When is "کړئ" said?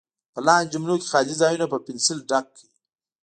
2.55-2.67